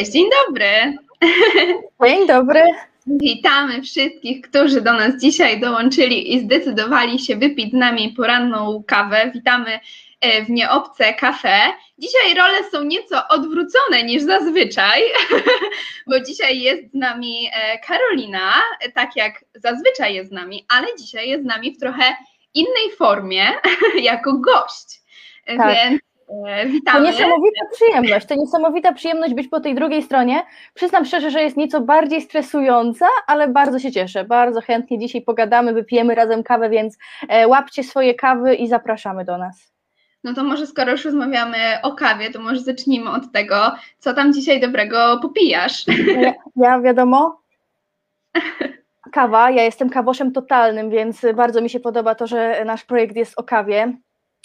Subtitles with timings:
[0.00, 0.96] Cześć, dzień dobry.
[2.04, 2.62] Dzień dobry.
[3.06, 9.30] Witamy wszystkich, którzy do nas dzisiaj dołączyli i zdecydowali się wypić z nami poranną kawę.
[9.34, 9.80] Witamy
[10.20, 11.58] e, w Nieobce Cafe.
[11.98, 15.02] Dzisiaj role są nieco odwrócone niż zazwyczaj,
[16.08, 18.52] bo dzisiaj jest z nami e, Karolina,
[18.94, 22.16] tak jak zazwyczaj jest z nami, ale dzisiaj jest z nami w trochę
[22.54, 23.44] innej formie,
[24.02, 25.00] jako gość.
[25.46, 25.74] Tak.
[25.74, 26.09] Więc
[26.66, 26.98] witamy.
[26.98, 30.42] To niesamowita przyjemność, to niesamowita przyjemność być po tej drugiej stronie.
[30.74, 35.72] Przyznam szczerze, że jest nieco bardziej stresująca, ale bardzo się cieszę, bardzo chętnie dzisiaj pogadamy,
[35.72, 36.98] wypijemy razem kawę, więc
[37.28, 39.72] e, łapcie swoje kawy i zapraszamy do nas.
[40.24, 44.32] No to może skoro już rozmawiamy o kawie, to może zacznijmy od tego, co tam
[44.32, 45.84] dzisiaj dobrego popijasz.
[46.20, 47.40] Ja, ja wiadomo,
[49.12, 53.38] kawa, ja jestem kawoszem totalnym, więc bardzo mi się podoba to, że nasz projekt jest
[53.38, 53.92] o kawie.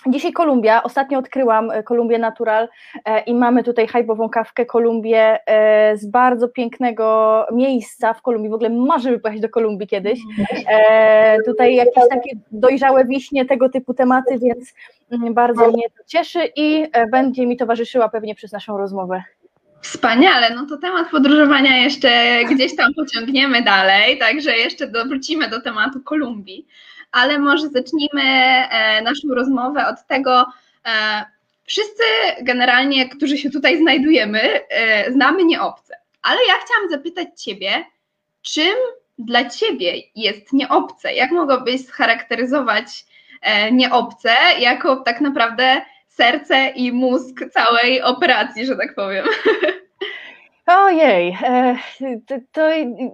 [0.07, 2.67] Dzisiaj Kolumbia, ostatnio odkryłam e, Kolumbię Natural
[3.05, 8.53] e, i mamy tutaj hajbową kawkę Kolumbię e, z bardzo pięknego miejsca w Kolumbii, w
[8.53, 10.19] ogóle marzymy pojechać do Kolumbii kiedyś.
[10.69, 14.73] E, tutaj jakieś takie dojrzałe wiśnie, tego typu tematy, więc
[15.11, 19.23] mm, bardzo mnie to cieszy i e, będzie mi towarzyszyła pewnie przez naszą rozmowę.
[19.81, 22.09] Wspaniale, no to temat podróżowania jeszcze
[22.51, 26.67] gdzieś tam pociągniemy dalej, także jeszcze wrócimy do tematu Kolumbii,
[27.15, 30.45] ale może zacznijmy e, naszą rozmowę od tego,
[30.85, 31.25] e,
[31.65, 32.03] wszyscy
[32.41, 37.85] generalnie, którzy się tutaj znajdujemy, e, znamy nieobce, ale ja chciałam zapytać Ciebie,
[38.41, 38.75] czym
[39.19, 41.13] dla Ciebie jest nieobce?
[41.13, 43.05] Jak mogłabyś scharakteryzować
[43.71, 49.25] nieobce jako tak naprawdę serce i mózg całej operacji, że tak powiem?
[50.67, 51.75] Ojej, e,
[52.27, 52.61] to, to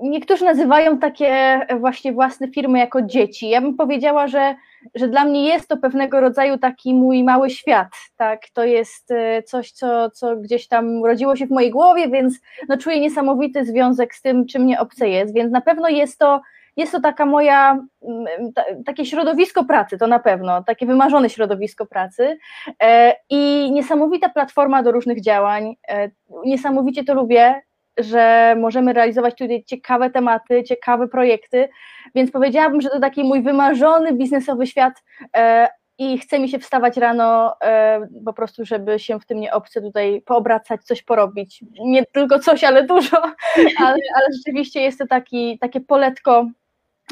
[0.02, 3.50] niektórzy nazywają takie właśnie własne firmy jako dzieci.
[3.50, 4.56] Ja bym powiedziała, że,
[4.96, 7.88] że dla mnie jest to pewnego rodzaju taki mój mały świat,
[8.18, 12.40] tak, to jest e, coś, co, co gdzieś tam urodziło się w mojej głowie, więc
[12.70, 16.42] no, czuję niesamowity związek z tym, czym mnie obce jest, więc na pewno jest to
[16.78, 21.86] jest to taka moja, mm, ta, takie środowisko pracy, to na pewno, takie wymarzone środowisko
[21.86, 22.38] pracy.
[22.84, 25.76] E, i niesamowita platforma do różnych działań.
[25.90, 26.10] E,
[26.46, 27.62] niesamowicie to lubię,
[27.98, 31.70] że możemy realizować tutaj ciekawe tematy, ciekawe projekty,
[32.16, 35.04] więc powiedziałabym, że to taki mój wymarzony biznesowy świat.
[35.36, 35.70] E,
[36.02, 39.82] i chce mi się wstawać rano e, po prostu, żeby się w tym nie obce
[39.82, 41.64] tutaj poobracać, coś porobić.
[41.80, 43.18] Nie tylko coś, ale dużo,
[43.86, 46.48] ale, ale rzeczywiście jest to taki, takie poletko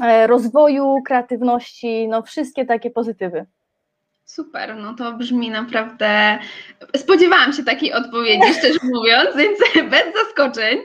[0.03, 3.45] e, rozwoju, kreatywności, no wszystkie takie pozytywy.
[4.25, 6.39] Super, no to brzmi naprawdę.
[6.95, 9.59] Spodziewałam się takiej odpowiedzi, szczerze mówiąc, więc
[9.91, 10.77] bez zaskoczeń,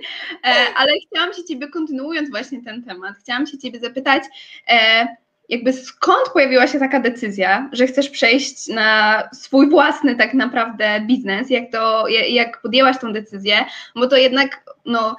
[0.45, 4.23] e, ale chciałam się Ciebie, kontynuując właśnie ten temat, chciałam się Ciebie zapytać,
[4.69, 5.07] e,
[5.49, 11.51] jakby skąd pojawiła się taka decyzja, że chcesz przejść na swój własny tak naprawdę biznes,
[11.51, 15.17] jak to, jak podjęłaś tą decyzję, bo to jednak, no,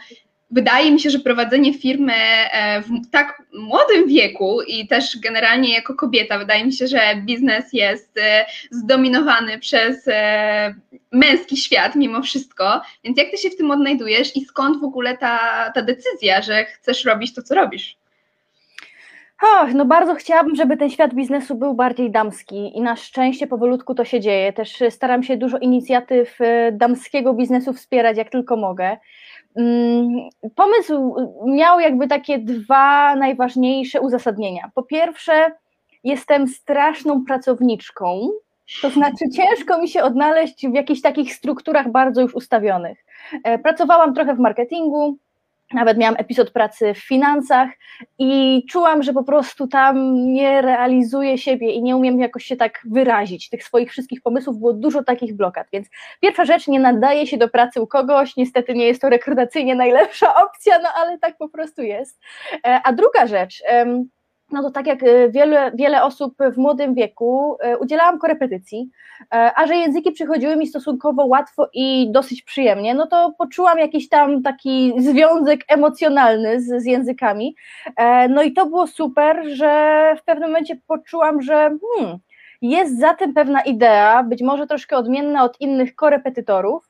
[0.52, 5.96] wydaje mi się, że prowadzenie firmy e, w tak młodym wieku i też generalnie jako
[5.96, 10.76] kobieta, wydaje mi się, że biznes jest e, zdominowany przez e,
[11.12, 12.82] męski świat mimo wszystko.
[13.04, 16.66] Więc jak ty się w tym odnajdujesz i skąd w ogóle ta, ta decyzja, że
[16.66, 17.98] chcesz robić to, co robisz?
[19.42, 23.96] Och, no bardzo chciałabym, żeby ten świat biznesu był bardziej damski i na szczęście powolutku
[23.96, 24.54] to się dzieje.
[24.54, 26.40] Też staram się dużo inicjatyw
[26.72, 28.98] damskiego biznesu wspierać, jak tylko mogę.
[29.56, 31.16] Mm, pomysł
[31.46, 34.72] miał jakby takie dwa najważniejsze uzasadnienia.
[34.76, 35.52] Po pierwsze,
[36.04, 38.30] jestem straszną pracowniczką,
[38.82, 43.06] to znaczy ciężko mi się odnaleźć w jakichś takich strukturach bardzo już ustawionych.
[43.44, 45.18] E, pracowałam trochę w marketingu,
[45.76, 47.70] nawet miałam epizod pracy w finansach
[48.20, 52.82] i czułam, że po prostu tam nie realizuję siebie i nie umiem jakoś się tak
[52.92, 53.50] wyrazić.
[53.50, 55.68] Tych swoich wszystkich pomysłów było dużo takich blokad.
[55.74, 55.88] Więc
[56.22, 60.36] pierwsza rzecz, nie nadaje się do pracy u kogoś, niestety nie jest to rekrutacyjnie najlepsza
[60.46, 62.20] opcja, no ale tak po prostu jest.
[62.54, 63.64] E, a druga rzecz,
[64.52, 68.90] no to tak jak e, wiele, wiele osób w młodym wieku, e, udzielałam korepetycji,
[69.34, 74.10] e, a że języki przychodziły mi stosunkowo łatwo i dosyć przyjemnie, no to poczułam jakiś
[74.10, 77.56] tam taki związek emocjonalny z, z językami.
[78.30, 82.18] No i to było super, że w pewnym momencie poczułam, że hmm,
[82.62, 86.90] jest za tym pewna idea, być może troszkę odmienna od innych korepetytorów,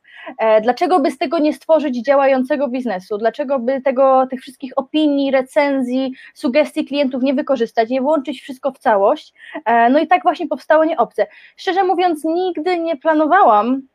[0.62, 3.18] dlaczego by z tego nie stworzyć działającego biznesu?
[3.18, 8.80] Dlaczego by tego, tych wszystkich opinii, recenzji, sugestii klientów nie wykorzystać, nie włączyć wszystko w
[8.80, 9.34] całość?
[9.66, 11.28] E, no i tak właśnie powstało nieobce.
[11.58, 13.82] Szczerze mówiąc, nigdy nie planowałam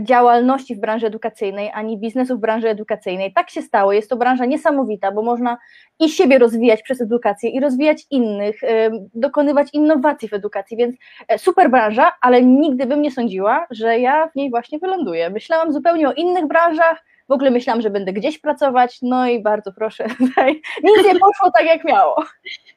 [0.00, 3.32] działalności w branży edukacyjnej, ani biznesu w branży edukacyjnej.
[3.32, 3.92] Tak się stało.
[3.92, 5.58] Jest to branża niesamowita, bo można
[6.00, 10.96] i siebie rozwijać przez edukację, i rozwijać innych, e, dokonywać innowacji w edukacji, więc
[11.28, 15.30] e, super branża, ale nigdy bym nie sądziła, że ja w niej właśnie wyląduję.
[15.30, 19.72] Myślałam zupełnie o innych branżach, w ogóle myślałam, że będę gdzieś pracować, no i bardzo
[19.72, 22.24] proszę, tutaj nic nie poszło tak jak miało.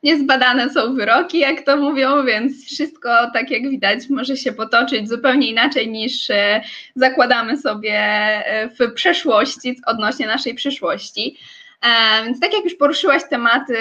[0.04, 5.50] Niezbadane są wyroki, jak to mówią, więc wszystko, tak jak widać, może się potoczyć zupełnie
[5.50, 6.62] inaczej niż e,
[6.96, 11.38] zakładamy sobie e, w przeszłości, odnośnie naszej przyszłości.
[11.82, 13.78] E, więc tak jak już poruszyłaś tematy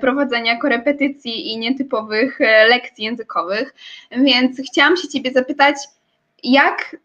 [0.00, 3.74] prowadzenia korepetycji i nietypowych lekcji językowych,
[4.10, 5.76] więc chciałam się Ciebie zapytać,
[6.52, 6.96] jak,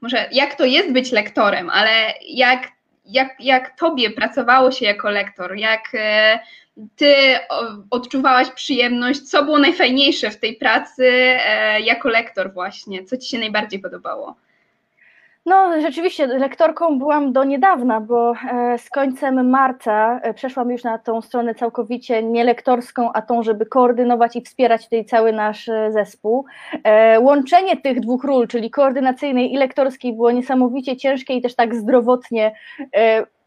[0.00, 1.90] może jak to jest być lektorem, ale
[2.28, 2.68] jak,
[3.04, 5.92] jak, jak Tobie pracowało się jako lektor, jak
[6.96, 7.14] ty
[7.90, 9.20] odczuwałaś przyjemność?
[9.20, 13.04] Co było najfajniejsze w tej pracy e, jako lektor właśnie?
[13.04, 14.36] Co ci się najbardziej podobało?
[15.48, 20.98] No, rzeczywiście, lektorką byłam do niedawna, bo e, z końcem marca e, przeszłam już na
[20.98, 26.44] tą stronę całkowicie nie lektorską, a tą, żeby koordynować i wspierać tutaj cały nasz zespół.
[27.20, 32.54] Łączenie tych dwóch ról, czyli koordynacyjnej i lektorskiej, było niesamowicie ciężkie i też tak zdrowotnie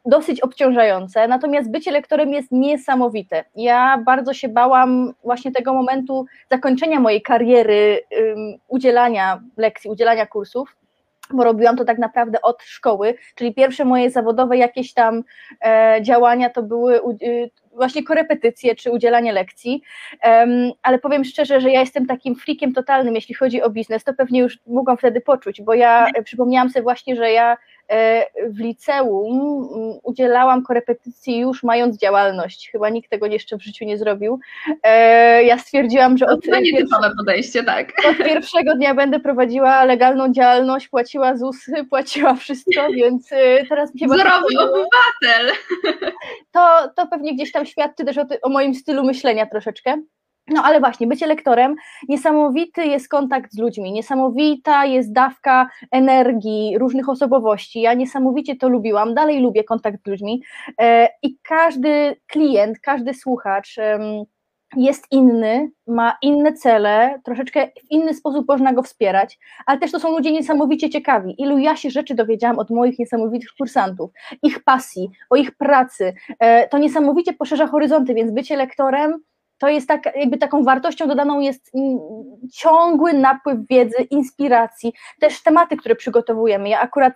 [0.06, 3.44] dosyć obciążające, natomiast bycie lektorem jest niesamowite.
[3.56, 8.00] Ja bardzo się bałam właśnie tego momentu zakończenia mojej kariery
[8.68, 10.76] udzielania lekcji, udzielania kursów,
[11.36, 15.24] bo robiłam to tak naprawdę od szkoły, czyli pierwsze moje zawodowe jakieś tam
[15.62, 19.82] e, działania to były y, właśnie korepetycje czy udzielanie lekcji,
[20.24, 24.14] um, ale powiem szczerze, że ja jestem takim freakiem totalnym, jeśli chodzi o biznes, to
[24.14, 27.58] pewnie już mogłam wtedy poczuć, bo ja e, przypomniałam sobie właśnie, że ja
[28.50, 32.70] w liceum mm, udzielałam korepetycji już mając działalność.
[32.72, 34.40] Chyba nikt tego jeszcze w życiu nie zrobił.
[34.84, 36.46] E, ja stwierdziłam, że od,
[37.18, 37.94] podejście, tak.
[38.10, 44.00] od pierwszego dnia będę prowadziła legalną działalność, płaciła ZUSy, płaciła wszystko, więc e, teraz mi
[44.00, 45.52] się Wzorowy obywatel!
[46.52, 50.02] To, to pewnie gdzieś tam świadczy też o, ty, o moim stylu myślenia troszeczkę.
[50.52, 51.76] No ale właśnie, bycie lektorem,
[52.10, 57.82] niesamowity jest kontakt z ludźmi, niesamowita jest dawka energii, różnych osobowości.
[57.82, 60.44] Ja niesamowicie to lubiłam, dalej lubię kontakt z ludźmi
[60.82, 63.78] e, i każdy klient, każdy słuchacz
[64.78, 70.00] jest inny, ma inne cele, troszeczkę w inny sposób można go wspierać, ale też to
[70.00, 71.36] są ludzie niesamowicie ciekawi.
[71.42, 74.12] Ilu ja się rzeczy dowiedziałam od moich niesamowitych kursantów,
[74.44, 76.14] ich pasji, o ich pracy.
[76.40, 79.24] E, to niesamowicie poszerza horyzonty, więc bycie lektorem
[79.62, 81.72] to jest tak, jakby taką wartością dodaną jest
[82.54, 86.70] ciągły napływ wiedzy, inspiracji, też tematy, które przygotowujemy.
[86.70, 87.14] Ja akurat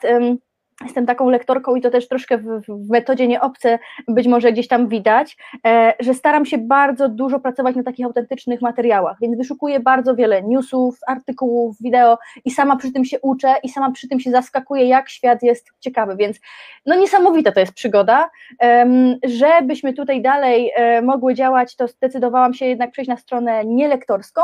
[0.84, 4.88] jestem taką lektorką i to też troszkę w, w, metodzie nieobce być może gdzieś tam
[4.88, 10.16] widać, e, że staram się bardzo dużo pracować na takich autentycznych materiałach, więc wyszukuję bardzo
[10.16, 14.32] wiele newsów, artykułów, wideo i sama przy tym się uczę i sama przy tym się
[14.32, 16.40] zaskakuję, jak świat jest ciekawy, więc
[16.86, 18.30] no niesamowita to jest przygoda.
[18.62, 18.86] E,
[19.24, 24.42] żebyśmy tutaj dalej e, mogły działać, to zdecydowałam się jednak przejść na stronę nielektorską,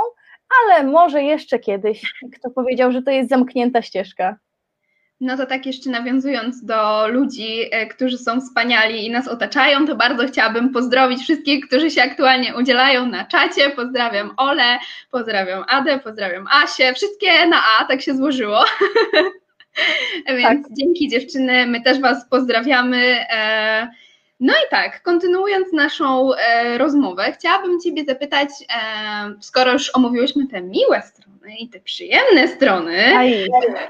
[0.64, 4.36] ale może jeszcze kiedyś, kto powiedział, że to jest zamknięta ścieżka.
[5.22, 9.96] No to tak jeszcze nawiązując do ludzi, e, którzy są wspaniali i nas otaczają, to
[9.96, 13.70] bardzo chciałabym pozdrowić wszystkich, którzy się aktualnie udzielają na czacie.
[13.70, 14.80] Pozdrawiam Ole,
[15.12, 18.66] pozdrawiam Adę, pozdrawiam Asię, wszystkie na A, tak się złożyło.
[20.38, 20.74] Więc tak.
[20.78, 23.26] dzięki dziewczyny, my też Was pozdrawiamy.
[24.42, 28.50] E, no i tak, kontynuując naszą e, rozmowę, chciałabym Ciebie zapytać,
[29.40, 32.98] skoro już omówiłyśmy te miłe strony, i te przyjemne strony,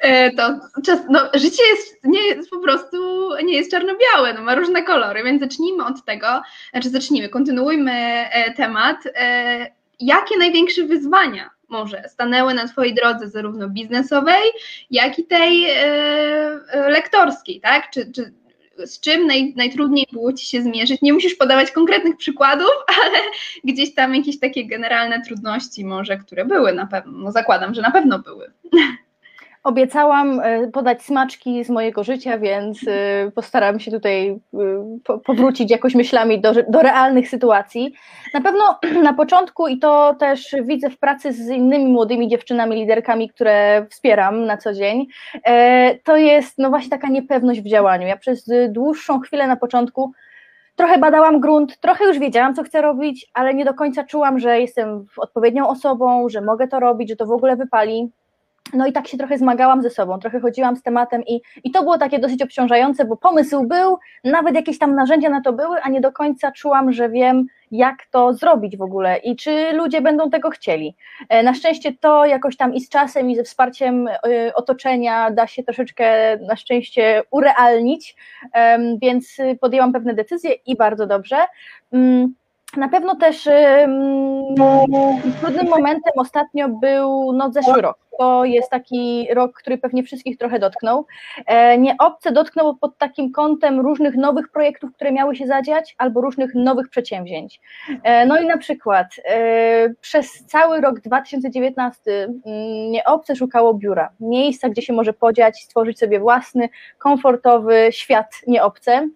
[0.02, 4.56] e, to czas, no, życie jest, nie jest po prostu, nie jest czarno-białe, no, ma
[4.56, 6.28] różne kolory, więc zacznijmy od tego,
[6.72, 8.98] znaczy zacznijmy, kontynuujmy e, temat.
[9.16, 14.44] E, jakie największe wyzwania może stanęły na Twojej drodze zarówno biznesowej,
[14.92, 15.68] jak i tej
[16.88, 17.90] lektorskiej, tak?
[17.90, 18.34] Czy, czy
[18.86, 21.02] z czym naj, najtrudniej było Ci się zmierzyć?
[21.02, 22.72] Nie musisz podawać konkretnych przykładów,
[23.04, 23.18] ale
[23.64, 27.92] gdzieś tam jakieś takie generalne trudności może, które były na pewno, no zakładam, że na
[27.92, 28.52] pewno były.
[29.64, 34.40] Obiecałam e, podać smaczki z mojego życia, więc e, postaram się tutaj
[35.10, 37.94] e, powrócić jakoś myślami do, do realnych sytuacji.
[38.34, 43.30] Na pewno na początku, i to też widzę w pracy z innymi młodymi dziewczynami, liderkami,
[43.30, 45.08] które wspieram na co dzień,
[46.04, 48.08] to jest no właśnie taka niepewność w działaniu.
[48.08, 50.12] Ja przez dłuższą chwilę na początku
[50.76, 54.62] trochę badałam grunt, trochę już wiedziałam, co chcę robić, ale nie do końca czułam, że
[54.62, 58.12] jestem odpowiednią osobą, że mogę to robić, że to w ogóle wypali.
[58.74, 61.84] No i tak się trochę zmagałam ze sobą, trochę chodziłam z tematem i, i to
[61.84, 65.90] było takie dosyć obciążające, bo pomysł był, nawet jakieś tam narzędzia na to były, a
[65.90, 70.30] nie do końca czułam, że wiem, jak to zrobić w ogóle i czy ludzie będą
[70.30, 70.96] tego chcieli.
[71.30, 74.18] E, na szczęście to jakoś tam i z czasem, i ze wsparciem e,
[74.56, 78.16] otoczenia da się troszeczkę na szczęście urealnić,
[79.02, 81.38] więc podjęłam pewne decyzje i bardzo dobrze.
[82.78, 84.56] Na pewno też um,
[85.42, 90.60] trudnym momentem ostatnio był no, zeszły rok to jest taki rok, który pewnie wszystkich trochę
[90.60, 91.06] dotknął.
[91.46, 96.22] E, nie obce dotknął pod takim kątem różnych nowych projektów, które miały się zadziać, albo
[96.22, 97.62] różnych nowych przedsięwzięć.
[98.04, 99.08] E, no i na przykład
[100.02, 106.00] przez cały rok 2019 mm, nie obce szukało biura, miejsca, gdzie się może podziać, stworzyć
[106.00, 109.10] sobie własny, komfortowy świat nieobce.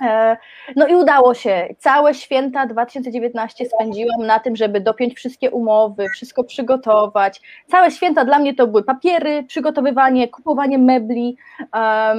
[0.00, 0.36] E,
[0.76, 1.74] no i udało się.
[1.78, 7.40] Całe święta 2019 spędziłam na tym, żeby dopiąć wszystkie umowy, wszystko przygotować.
[7.66, 12.18] Całe święta dla mnie to były papiery, przygotowywanie, kupowanie mebli, um,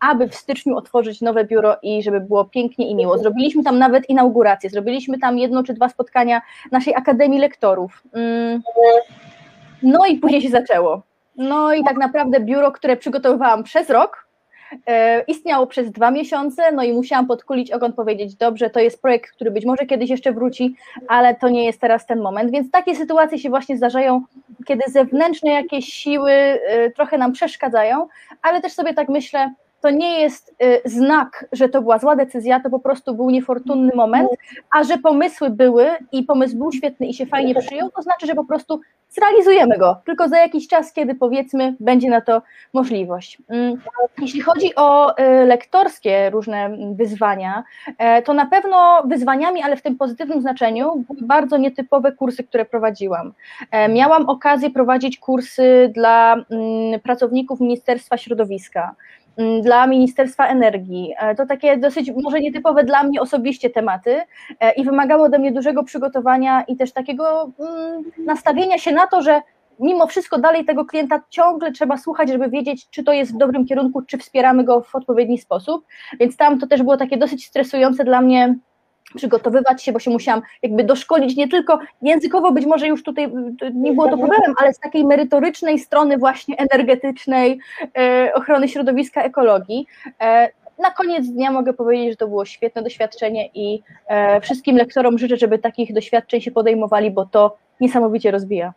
[0.00, 3.18] aby w styczniu otworzyć nowe biuro i żeby było pięknie i miło.
[3.18, 6.42] Zrobiliśmy tam nawet inaugurację, zrobiliśmy tam jedno czy dwa spotkania
[6.72, 8.02] naszej Akademii Lektorów.
[8.14, 8.62] Um,
[9.82, 11.02] no i później się zaczęło.
[11.36, 14.29] No i tak naprawdę biuro, które przygotowywałam przez rok,
[15.26, 19.50] istniało przez dwa miesiące, no i musiałam podkulić ogon, powiedzieć, dobrze, to jest projekt, który
[19.50, 20.74] być może kiedyś jeszcze wróci,
[21.08, 24.22] ale to nie jest teraz ten moment, więc takie sytuacje się właśnie zdarzają,
[24.66, 28.08] kiedy zewnętrzne jakieś siły e, trochę nam przeszkadzają,
[28.42, 32.60] ale też sobie tak myślę, to nie jest y, znak, że to była zła decyzja,
[32.60, 34.30] to po prostu był niefortunny moment,
[34.70, 38.34] a że pomysły były i pomysł był świetny i się fajnie przyjął, to znaczy, że
[38.34, 43.38] po prostu zrealizujemy go, tylko za jakiś czas, kiedy powiedzmy będzie na to możliwość.
[43.48, 43.80] Mm,
[44.18, 47.64] jeśli chodzi o y, lektorskie różne wyzwania,
[47.98, 52.64] e, to na pewno wyzwaniami, ale w tym pozytywnym znaczeniu, były bardzo nietypowe kursy, które
[52.64, 53.32] prowadziłam.
[53.70, 58.94] E, miałam okazję prowadzić kursy dla mm, pracowników Ministerstwa Środowiska.
[59.36, 61.14] Mm, dla Ministerstwa Energii.
[61.18, 64.20] E, to takie dosyć może nietypowe dla mnie osobiście tematy
[64.60, 69.22] e, i wymagało ode mnie dużego przygotowania i też takiego mm, nastawienia się na to,
[69.22, 69.40] że
[69.80, 73.66] mimo wszystko dalej tego klienta ciągle trzeba słuchać, żeby wiedzieć, czy to jest w dobrym
[73.66, 75.86] kierunku, czy wspieramy go w odpowiedni sposób.
[76.20, 78.54] Więc tam to też było takie dosyć stresujące dla mnie
[79.14, 83.32] przygotowywać się, bo się musiałam jakby doszkolić nie tylko językowo, być może już tutaj
[83.74, 87.58] nie było to problemem, ale z takiej merytorycznej strony właśnie energetycznej,
[87.98, 89.86] e, ochrony środowiska, ekologii.
[90.20, 90.48] E,
[90.78, 95.36] na koniec dnia mogę powiedzieć, że to było świetne doświadczenie i e, wszystkim lektorom życzę,
[95.36, 98.72] żeby takich doświadczeń się podejmowali, bo to niesamowicie rozwija.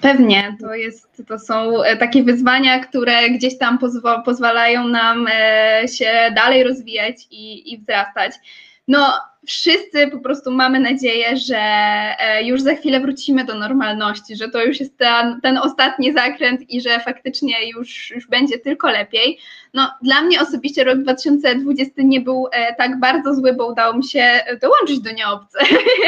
[0.00, 5.26] Pewnie, to, jest, to są takie wyzwania, które gdzieś tam pozwa, pozwalają nam
[5.98, 8.32] się dalej rozwijać i, i wzrastać
[8.88, 9.12] no
[9.46, 11.58] wszyscy po prostu mamy nadzieję, że
[12.18, 16.70] e, już za chwilę wrócimy do normalności, że to już jest ten, ten ostatni zakręt
[16.70, 19.38] i że faktycznie już, już będzie tylko lepiej.
[19.74, 24.04] No, dla mnie osobiście rok 2020 nie był e, tak bardzo zły, bo udało mi
[24.04, 25.58] się dołączyć do nieobce.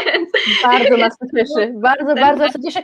[0.62, 2.82] Bardzo nas to cieszy, bardzo, bardzo nas to cieszy.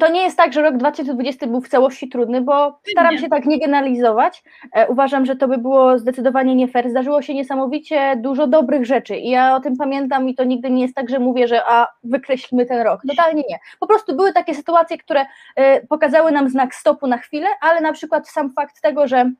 [0.00, 3.44] To nie jest tak, że rok 2020 był w całości trudny, bo staram się tak
[3.44, 4.44] nie generalizować.
[4.72, 6.90] E, uważam, że to by było zdecydowanie nie fair.
[6.90, 10.82] Zdarzyło się niesamowicie dużo dobrych rzeczy i ja o tym pamiętam i to nigdy nie
[10.82, 13.00] jest tak, że mówię, że a wykreślmy ten rok.
[13.08, 13.58] Totalnie nie.
[13.80, 17.92] Po prostu były takie sytuacje, które e, pokazały nam znak stopu na chwilę, ale na
[17.92, 19.30] przykład sam fakt tego, że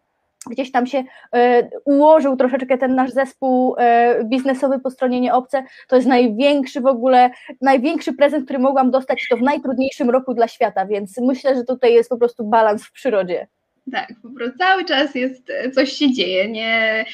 [0.50, 5.96] gdzieś tam się e, ułożył troszeczkę ten nasz zespół e, biznesowy po stronie nieobce, to
[5.96, 7.30] jest największy w ogóle,
[7.60, 11.94] największy prezent, który mogłam dostać to w najtrudniejszym roku dla świata, więc myślę, że tutaj
[11.94, 13.46] jest po prostu balans w przyrodzie.
[13.92, 16.48] Tak, po prostu cały czas jest, e, coś się dzieje.
[16.48, 17.04] Nie,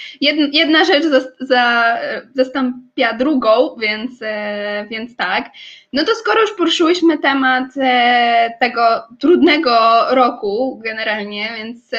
[0.52, 1.96] jedna, rzecz za, za,
[2.34, 4.10] zastąpia drugą, więc,
[4.90, 5.50] więc tak.
[5.92, 7.66] No to skoro już poruszyłyśmy temat
[8.60, 8.80] tego
[9.20, 11.90] trudnego roku generalnie, więc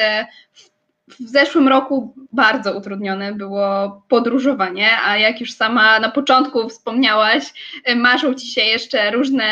[0.52, 0.79] w
[1.18, 7.44] zeszłym roku bardzo utrudnione było podróżowanie, a jak już sama na początku wspomniałaś,
[7.84, 9.44] e, marzą ci się jeszcze różne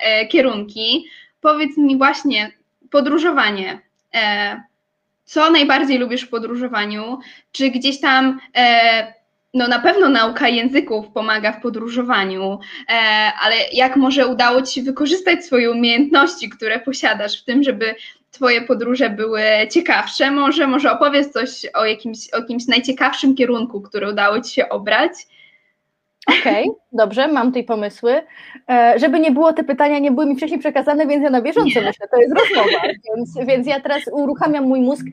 [0.00, 1.06] e, kierunki.
[1.40, 2.52] Powiedz mi właśnie,
[2.90, 3.80] podróżowanie.
[4.14, 4.62] E,
[5.24, 7.18] co najbardziej lubisz w podróżowaniu?
[7.52, 8.40] Czy gdzieś tam
[9.54, 12.58] no na pewno nauka języków pomaga w podróżowaniu,
[13.42, 17.94] ale jak może udało Ci się wykorzystać swoje umiejętności, które posiadasz w tym, żeby
[18.34, 20.30] Twoje podróże były ciekawsze.
[20.30, 25.12] Może, może opowiedz coś o jakimś, o jakimś najciekawszym kierunku, który udało Ci się obrać.
[26.26, 28.22] Okej, okay, dobrze, mam tutaj pomysły.
[28.70, 31.80] E, żeby nie było, te pytania nie były mi wcześniej przekazane, więc ja na bieżąco
[31.80, 31.86] nie.
[31.86, 35.04] myślę, to jest rozmowa, więc, więc ja teraz uruchamiam mój mózg.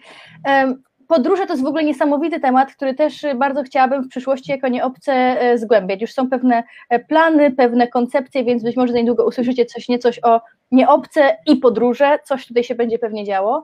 [0.48, 0.76] E,
[1.12, 5.14] podróże to jest w ogóle niesamowity temat, który też bardzo chciałabym w przyszłości jako nieobce
[5.14, 6.02] e, zgłębiać.
[6.02, 10.42] Już są pewne e, plany, pewne koncepcje, więc być może niedługo usłyszycie coś niecoś o
[10.72, 13.64] nieobce i podróże, coś tutaj się będzie pewnie działo.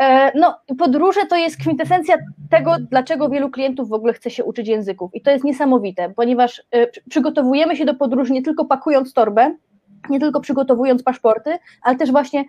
[0.00, 2.16] E, no, podróże to jest kwintesencja
[2.50, 5.14] tego, dlaczego wielu klientów w ogóle chce się uczyć języków.
[5.14, 6.62] I to jest niesamowite, ponieważ
[7.08, 9.54] przygotowujemy się do podróży nie tylko pakując torbę,
[10.10, 12.44] nie tylko przygotowując paszporty, ale też właśnie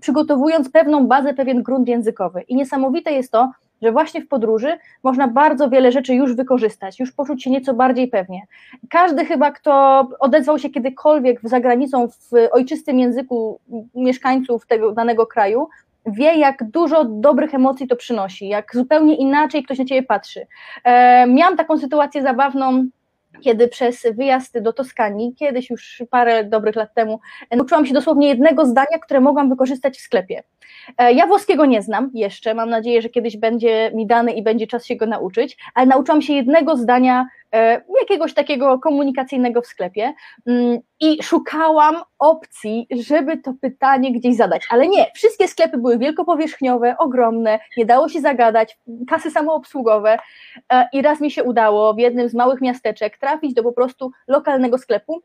[0.00, 2.42] przygotowując pewną bazę, pewien grunt językowy.
[2.42, 3.52] I niesamowite jest to,
[3.82, 8.08] że właśnie w podróży można bardzo wiele rzeczy już wykorzystać, już poczuć się nieco bardziej
[8.08, 8.42] pewnie.
[8.90, 13.60] Każdy chyba, kto odezwał się kiedykolwiek za granicą w ojczystym języku
[13.94, 15.68] mieszkańców tego danego kraju,
[16.06, 20.46] wie, jak dużo dobrych emocji to przynosi, jak zupełnie inaczej ktoś na ciebie patrzy.
[20.84, 22.88] E, miałam taką sytuację zabawną
[23.40, 28.66] kiedy przez wyjazd do Toskanii, kiedyś już parę dobrych lat temu, nauczyłam się dosłownie jednego
[28.66, 30.42] zdania, które mogłam wykorzystać w sklepie.
[30.98, 34.66] E, ja włoskiego nie znam jeszcze, mam nadzieję, że kiedyś będzie mi dany i będzie
[34.66, 37.26] czas się go nauczyć, ale nauczyłam się jednego zdania
[38.00, 40.14] jakiegoś takiego komunikacyjnego w sklepie
[40.46, 46.96] mm, i szukałam opcji, żeby to pytanie gdzieś zadać, ale nie, wszystkie sklepy były wielkopowierzchniowe,
[46.98, 50.18] ogromne, nie dało się zagadać, kasy samoobsługowe
[50.72, 54.10] e, i raz mi się udało w jednym z małych miasteczek trafić do po prostu
[54.28, 55.22] lokalnego sklepu,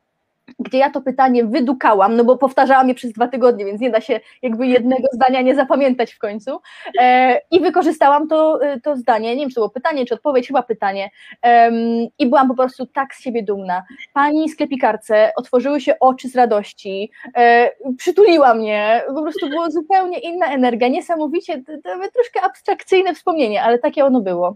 [0.59, 4.01] gdzie ja to pytanie wydukałam, no bo powtarzałam je przez dwa tygodnie, więc nie da
[4.01, 6.59] się jakby jednego zdania nie zapamiętać w końcu.
[6.99, 10.47] E, I wykorzystałam to, e, to zdanie, nie wiem, czy to było pytanie, czy odpowiedź,
[10.47, 11.09] chyba pytanie.
[11.45, 11.71] E,
[12.19, 13.83] I byłam po prostu tak z siebie dumna.
[14.13, 20.53] Pani sklepikarce otworzyły się oczy z radości, e, przytuliła mnie, po prostu była zupełnie inna
[20.53, 24.55] energia, niesamowicie, nawet troszkę abstrakcyjne wspomnienie, ale takie ono było.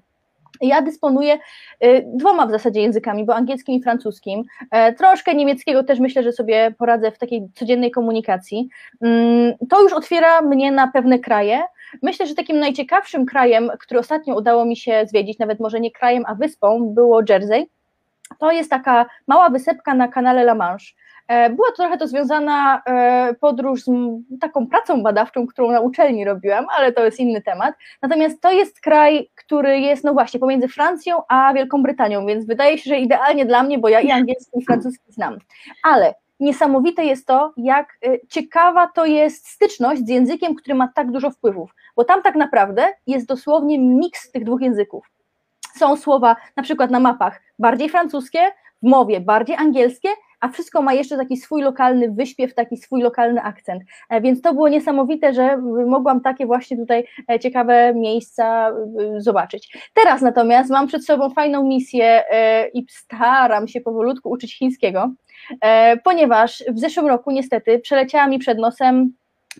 [0.61, 1.37] Ja dysponuję
[1.83, 4.43] y, dwoma w zasadzie językami, bo angielskim i francuskim.
[4.71, 8.69] E, troszkę niemieckiego też myślę, że sobie poradzę w takiej codziennej komunikacji.
[9.01, 11.63] Mm, to już otwiera mnie na pewne kraje.
[12.01, 16.23] Myślę, że takim najciekawszym krajem, który ostatnio udało mi się zwiedzić, nawet może nie krajem,
[16.27, 17.69] a wyspą, było Jersey.
[18.39, 20.93] To jest taka mała wysepka na kanale La Manche.
[21.27, 23.89] E, była to trochę to związana e, podróż z
[24.41, 27.75] taką pracą badawczą, którą na uczelni robiłam, ale to jest inny temat.
[28.01, 32.77] Natomiast to jest kraj, który jest, no właśnie, pomiędzy Francją a Wielką Brytanią, więc wydaje
[32.77, 35.37] się, że idealnie dla mnie, bo ja i angielski, i francuski znam.
[35.83, 41.11] Ale niesamowite jest to, jak e, ciekawa to jest styczność z językiem, który ma tak
[41.11, 45.11] dużo wpływów, bo tam tak naprawdę jest dosłownie miks tych dwóch języków.
[45.75, 48.39] Są słowa na przykład na mapach bardziej francuskie,
[48.83, 50.09] w mowie bardziej angielskie,
[50.45, 53.83] a wszystko ma jeszcze taki swój lokalny wyśpiew, taki swój lokalny akcent.
[54.09, 58.73] E, więc to było niesamowite, że mogłam takie właśnie tutaj e, ciekawe miejsca e,
[59.21, 59.77] zobaczyć.
[59.93, 62.23] Teraz natomiast mam przed sobą fajną misję
[62.73, 65.11] i staram się powolutku uczyć chińskiego,
[66.03, 69.13] ponieważ w zeszłym roku niestety przeleciała mi przed nosem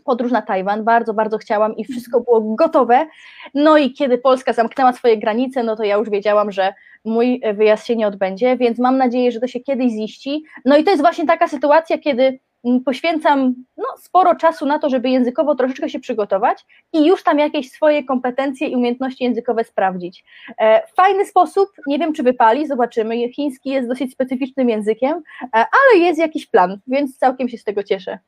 [0.06, 3.08] podróż na Tajwan, bardzo, bardzo chciałam i wszystko było gotowe.
[3.54, 6.74] No i kiedy Polska zamknęła swoje granice, no to ja już wiedziałam, że
[7.06, 10.44] mój wyjazd się nie odbędzie, więc mam nadzieję, że to się kiedyś ziści.
[10.66, 14.90] No i to jest właśnie taka sytuacja, kiedy mm, poświęcam no, sporo czasu na to,
[14.90, 20.26] żeby językowo troszeczkę się przygotować i już tam jakieś swoje kompetencje i umiejętności językowe sprawdzić.
[20.62, 23.30] E, fajny sposób, nie wiem czy wypali, zobaczymy.
[23.30, 27.84] Chiński jest dosyć specyficznym językiem, e, ale jest jakiś plan, więc całkiem się z tego
[27.84, 28.20] cieszę.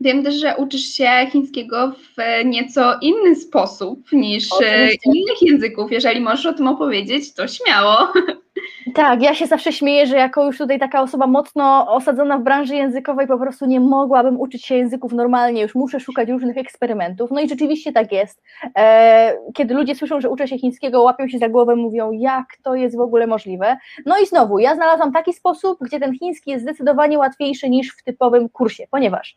[0.00, 5.10] Wiem też, że uczysz się chińskiego w nieco inny sposób niż Oczywiście.
[5.14, 5.92] innych języków.
[5.92, 8.12] Jeżeli możesz o tym opowiedzieć, to śmiało.
[8.94, 12.76] Tak, ja się zawsze śmieję, że jako już tutaj taka osoba mocno osadzona w branży
[12.76, 17.30] językowej po prostu nie mogłabym uczyć się języków normalnie, już muszę szukać różnych eksperymentów.
[17.30, 18.42] No i rzeczywiście tak jest.
[18.76, 22.74] E, kiedy ludzie słyszą, że uczę się chińskiego, łapią się za głowę, mówią, jak to
[22.74, 23.76] jest w ogóle możliwe.
[24.06, 28.04] No i znowu, ja znalazłam taki sposób, gdzie ten chiński jest zdecydowanie łatwiejszy niż w
[28.04, 29.34] typowym kursie, ponieważ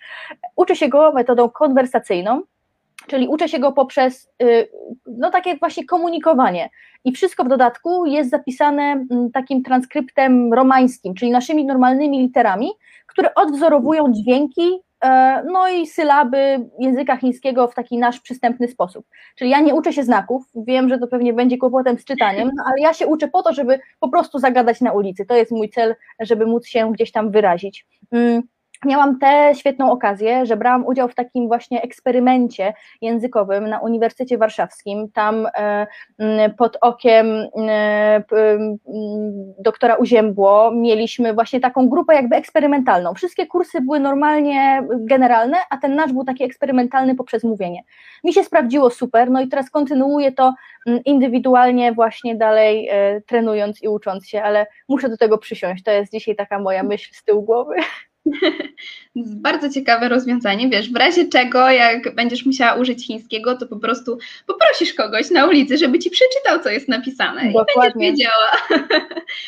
[0.55, 2.41] uczę się go metodą konwersacyjną,
[3.07, 4.69] czyli uczę się go poprzez y,
[5.07, 6.69] no takie właśnie komunikowanie
[7.05, 12.71] i wszystko w dodatku jest zapisane mm, takim transkryptem romańskim, czyli naszymi normalnymi literami,
[13.07, 19.05] które odwzorowują dźwięki e, no i sylaby języka chińskiego w taki nasz przystępny sposób.
[19.35, 22.63] Czyli ja nie uczę się znaków, wiem, że to pewnie będzie kłopotem z czytaniem, no
[22.65, 25.25] ale ja się uczę po to, żeby po prostu zagadać na ulicy.
[25.25, 27.87] To jest mój cel, żeby móc się gdzieś tam wyrazić.
[28.85, 35.11] Miałam tę świetną okazję, że brałam udział w takim właśnie eksperymencie językowym na Uniwersytecie Warszawskim.
[35.11, 35.87] Tam e,
[36.57, 37.25] pod okiem
[39.59, 43.13] doktora Uziębło mieliśmy właśnie taką grupę jakby eksperymentalną.
[43.13, 47.83] Wszystkie kursy były normalnie generalne, a ten nasz był taki eksperymentalny poprzez mówienie.
[48.23, 50.53] Mi się sprawdziło super, no i teraz kontynuuję to
[51.05, 55.83] indywidualnie właśnie dalej e, trenując i ucząc się, ale muszę do tego przysiąść.
[55.83, 57.75] To jest dzisiaj taka moja myśl z tyłu głowy.
[59.15, 60.69] Bardzo ciekawe rozwiązanie.
[60.69, 65.45] Wiesz, w razie czego, jak będziesz musiała użyć chińskiego, to po prostu poprosisz kogoś na
[65.45, 68.07] ulicy, żeby ci przeczytał, co jest napisane Dokładnie.
[68.07, 68.81] i będziesz wiedziała.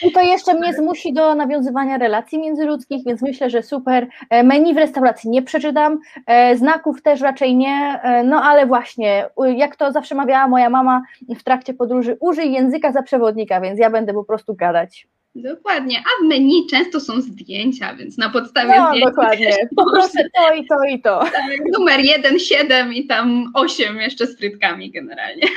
[0.01, 4.07] I to jeszcze mnie zmusi do nawiązywania relacji międzyludzkich, więc myślę, że super.
[4.29, 9.29] E, menu w restauracji nie przeczytam, e, znaków też raczej nie, e, no ale właśnie,
[9.55, 11.01] jak to zawsze mawiała moja mama
[11.39, 15.07] w trakcie podróży, użyj języka za przewodnika, więc ja będę po prostu gadać.
[15.35, 19.05] Dokładnie, a w menu często są zdjęcia, więc na podstawie no, zdjęć...
[19.05, 21.19] dokładnie, poproszę to i to i to.
[21.19, 21.43] Tak,
[21.77, 25.47] numer 1, 7 i tam 8 jeszcze z frytkami generalnie.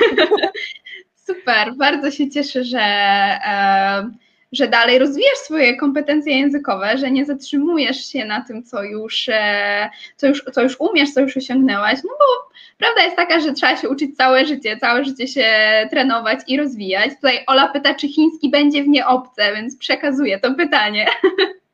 [1.27, 4.09] Super, bardzo się cieszę, że, e,
[4.51, 9.89] że dalej rozwijasz swoje kompetencje językowe, że nie zatrzymujesz się na tym, co już, e,
[10.15, 13.77] co już, co już umiesz, co już osiągnęłaś, no bo prawda jest taka, że trzeba
[13.77, 15.45] się uczyć całe życie, całe życie się
[15.89, 17.15] trenować i rozwijać.
[17.15, 21.07] Tutaj Ola pyta, czy chiński będzie w nie obce, więc przekazuję to pytanie.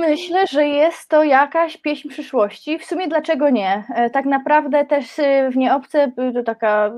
[0.00, 2.78] Myślę, że jest to jakaś pieśń przyszłości.
[2.78, 3.84] W sumie dlaczego nie?
[3.94, 6.90] E, tak naprawdę też y, w Nieobce y, to taka y,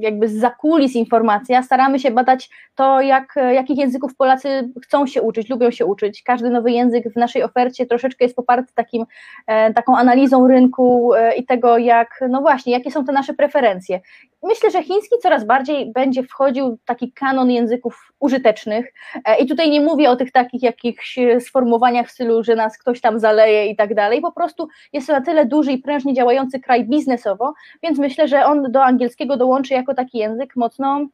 [0.00, 1.62] jakby z zakulis informacja.
[1.62, 6.22] Staramy się badać to, jak, jakich języków Polacy chcą się uczyć, lubią się uczyć.
[6.22, 9.04] Każdy nowy język w naszej ofercie troszeczkę jest poparty takim,
[9.46, 14.00] e, taką analizą rynku e, i tego, jak, no właśnie, jakie są te nasze preferencje.
[14.42, 18.92] Myślę, że chiński coraz bardziej będzie wchodził taki kanon języków użytecznych.
[19.40, 23.20] I tutaj nie mówię o tych takich jakichś sformułowaniach w stylu, że nas ktoś tam
[23.20, 26.84] zaleje i tak dalej, po prostu jest to na tyle duży i prężnie działający kraj
[26.84, 31.08] biznesowo, więc myślę, że on do angielskiego dołączy jako taki język mocno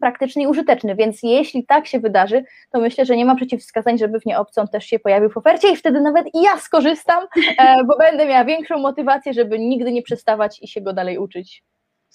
[0.00, 4.20] praktyczny i użyteczny, więc jeśli tak się wydarzy, to myślę, że nie ma przeciwwskazań, żeby
[4.20, 7.26] w nieobcą też się pojawił w ofercie i wtedy nawet i ja skorzystam,
[7.58, 11.62] e, bo będę miała większą motywację, żeby nigdy nie przestawać i się go dalej uczyć.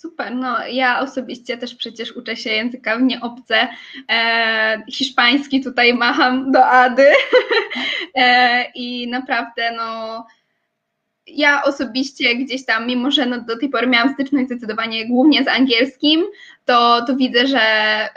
[0.01, 3.67] Super, no ja osobiście też przecież uczę się języka w nieobce.
[4.11, 7.07] E, hiszpański tutaj macham do Ady
[8.15, 10.25] e, i naprawdę no
[11.27, 15.47] ja osobiście gdzieś tam, mimo że no do tej pory miałam styczność zdecydowanie głównie z
[15.47, 16.23] angielskim,
[16.65, 17.59] to, to widzę, że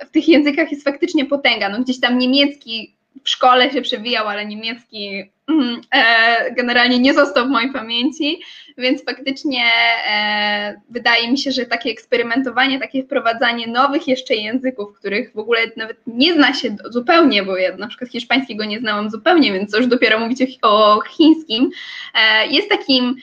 [0.06, 1.68] w tych językach jest faktycznie potęga.
[1.68, 7.46] No gdzieś tam niemiecki w szkole się przewijał, ale niemiecki mm, e, generalnie nie został
[7.46, 8.40] w mojej pamięci,
[8.78, 9.64] więc faktycznie
[10.08, 15.60] e, wydaje mi się, że takie eksperymentowanie, takie wprowadzanie nowych jeszcze języków, których w ogóle
[15.76, 19.86] nawet nie zna się zupełnie, bo ja na przykład hiszpańskiego nie znałam zupełnie, więc już
[19.86, 21.70] dopiero mówić o chińskim,
[22.14, 23.16] e, jest takim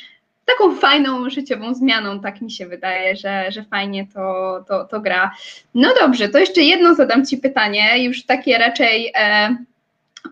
[0.45, 5.31] taką fajną życiową zmianą, tak mi się wydaje, że, że fajnie to, to, to gra.
[5.75, 9.55] No dobrze, to jeszcze jedno zadam Ci pytanie, już takie raczej e,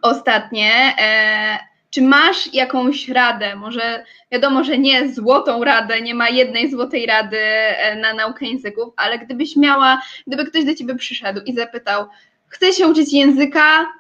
[0.02, 0.72] ostatnie.
[1.00, 1.58] E,
[1.98, 3.56] czy masz jakąś radę?
[3.56, 8.94] Może wiadomo, że nie złotą radę, nie ma jednej złotej rady e, na naukę języków,
[8.98, 12.06] ale gdybyś miała, gdyby ktoś do ciebie przyszedł i zapytał,
[12.48, 13.94] chcę się uczyć języka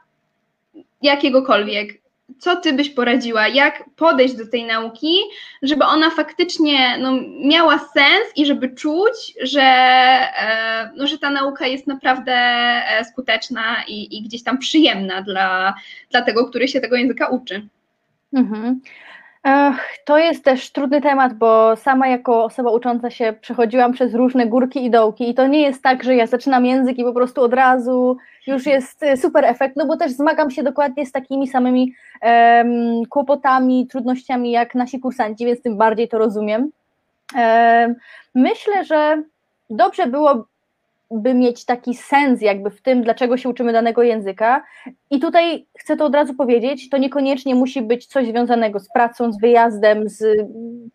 [1.01, 1.93] jakiegokolwiek,
[2.39, 5.15] co ty byś poradziła, jak podejść do tej nauki,
[5.61, 11.67] żeby ona faktycznie no, miała sens i żeby czuć, że, e, no, że ta nauka
[11.67, 15.73] jest naprawdę e, skuteczna i, i gdzieś tam przyjemna dla,
[16.11, 17.67] dla tego, który się tego języka uczy.
[18.33, 18.81] Mhm.
[20.05, 24.85] To jest też trudny temat, bo sama jako osoba ucząca się przechodziłam przez różne górki
[24.85, 27.53] i dołki i to nie jest tak, że ja zaczynam język i po prostu od
[27.53, 31.93] razu już jest y, super efekt, no bo też zmagam się dokładnie z takimi samymi
[32.21, 36.71] um, kłopotami, trudnościami jak nasi kursanci, więc tym bardziej to rozumiem.
[37.35, 37.95] Um,
[38.35, 39.23] myślę, że
[39.69, 40.45] dobrze było
[41.11, 44.63] by mieć taki sens jakby w tym, dlaczego się uczymy danego języka.
[45.09, 49.31] I tutaj chcę to od razu powiedzieć, to niekoniecznie musi być coś związanego z pracą,
[49.31, 50.25] z wyjazdem, z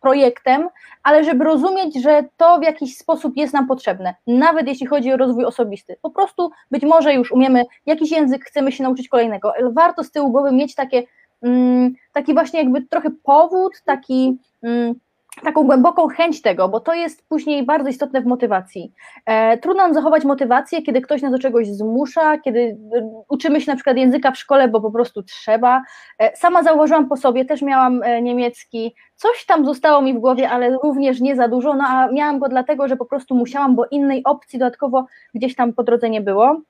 [0.01, 0.69] projektem,
[1.03, 5.17] ale żeby rozumieć, że to w jakiś sposób jest nam potrzebne, nawet jeśli chodzi o
[5.17, 5.95] rozwój osobisty.
[6.01, 10.11] Po prostu być może już umiemy jakiś język, chcemy się nauczyć kolejnego, ale warto z
[10.11, 11.03] tyłu głowy mieć takie,
[11.41, 14.95] mm, taki właśnie jakby trochę powód, taki mm,
[15.41, 18.93] taką głęboką chęć tego, bo to jest później bardzo istotne w motywacji.
[19.25, 23.71] E, trudno nam zachować motywację, kiedy ktoś nas do czegoś zmusza, kiedy e, uczymy się
[23.71, 25.81] na przykład języka w szkole, bo po prostu trzeba.
[26.19, 30.49] E, sama zauważyłam po sobie, też miałam e, niemiecki, coś tam zostało mi w głowie,
[30.49, 33.85] ale również nie za dużo, no a miałam go dlatego, że po prostu musiałam, bo
[33.85, 36.61] innej opcji dodatkowo gdzieś tam po drodze nie było.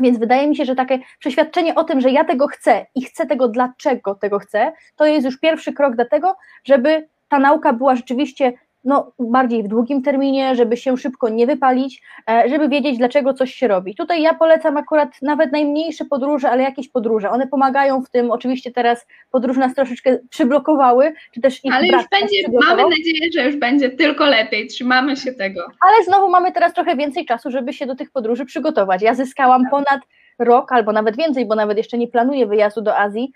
[0.00, 3.26] Więc wydaje mi się, że takie przeświadczenie o tym, że ja tego chcę i chcę
[3.26, 7.96] tego, dlaczego tego chcę, to jest już pierwszy krok do tego, żeby ta nauka była
[7.96, 8.52] rzeczywiście
[8.84, 13.54] no, bardziej w długim terminie, żeby się szybko nie wypalić, e, żeby wiedzieć, dlaczego coś
[13.54, 13.94] się robi.
[13.94, 17.30] Tutaj ja polecam akurat nawet najmniejsze podróże, ale jakieś podróże.
[17.30, 18.30] One pomagają w tym.
[18.30, 23.46] Oczywiście teraz podróże nas troszeczkę przyblokowały, czy też ich Ale już będzie, mamy nadzieję, że
[23.46, 24.66] już będzie tylko lepiej.
[24.66, 25.60] Trzymamy się tego.
[25.80, 29.02] Ale znowu mamy teraz trochę więcej czasu, żeby się do tych podróży przygotować.
[29.02, 30.00] Ja zyskałam ponad
[30.38, 33.32] rok albo nawet więcej, bo nawet jeszcze nie planuję wyjazdu do Azji,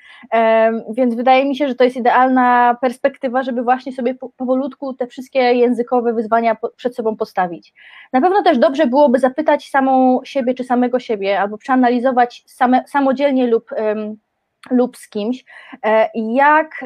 [0.91, 5.39] więc wydaje mi się, że to jest idealna perspektywa, żeby właśnie sobie powolutku te wszystkie
[5.39, 7.75] językowe wyzwania przed sobą postawić.
[8.13, 13.47] Na pewno też dobrze byłoby zapytać samą siebie czy samego siebie, albo przeanalizować same, samodzielnie
[13.47, 13.71] lub
[14.71, 15.45] lub z kimś,
[15.83, 16.85] e, jak,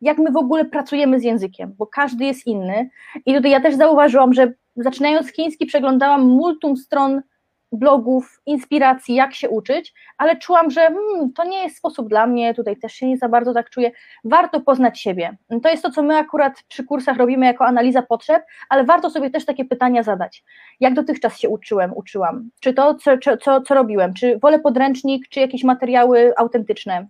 [0.00, 2.90] jak my w ogóle pracujemy z językiem, bo każdy jest inny.
[3.26, 7.22] I tutaj ja też zauważyłam, że zaczynając chiński, przeglądałam multum stron
[7.72, 12.54] blogów, inspiracji, jak się uczyć, ale czułam, że hmm, to nie jest sposób dla mnie,
[12.54, 13.90] tutaj też się nie za bardzo tak czuję.
[14.24, 15.36] Warto poznać siebie.
[15.62, 19.30] To jest to, co my akurat przy kursach robimy jako analiza potrzeb, ale warto sobie
[19.30, 20.44] też takie pytania zadać.
[20.80, 22.50] Jak dotychczas się uczyłem, uczyłam?
[22.60, 24.14] Czy to, co, co, co robiłem?
[24.14, 27.06] Czy wolę podręcznik, czy jakieś materiały autentyczne?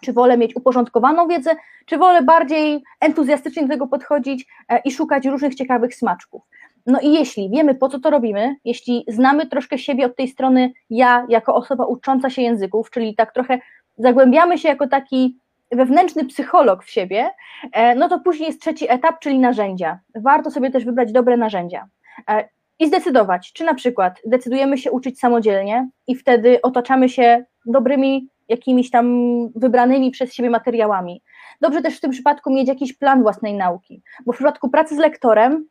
[0.00, 1.50] Czy wolę mieć uporządkowaną wiedzę,
[1.86, 6.42] czy wolę bardziej entuzjastycznie do tego podchodzić e, i szukać różnych ciekawych smaczków?
[6.86, 10.72] No i jeśli wiemy, po co to robimy, jeśli znamy troszkę siebie od tej strony
[10.90, 13.58] ja, jako osoba ucząca się języków, czyli tak trochę
[13.98, 15.38] zagłębiamy się jako taki
[15.72, 17.30] wewnętrzny psycholog w siebie,
[17.72, 19.98] e, no to później jest trzeci etap, czyli narzędzia.
[20.14, 21.88] Warto sobie też wybrać dobre narzędzia
[22.30, 28.28] e, i zdecydować, czy na przykład decydujemy się uczyć samodzielnie i wtedy otaczamy się dobrymi
[28.48, 29.06] jakimiś tam
[29.54, 31.22] wybranymi przez siebie materiałami.
[31.60, 34.98] Dobrze też w tym przypadku mieć jakiś plan własnej nauki, bo w przypadku pracy z
[34.98, 35.66] lektorem